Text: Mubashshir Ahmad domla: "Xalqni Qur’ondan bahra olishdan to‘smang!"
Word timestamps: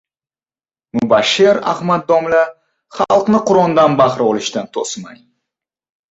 Mubashshir 0.99 1.59
Ahmad 1.73 2.05
domla: 2.11 2.39
"Xalqni 2.99 3.41
Qur’ondan 3.49 3.99
bahra 4.01 4.25
olishdan 4.31 4.71
to‘smang!" 4.79 5.21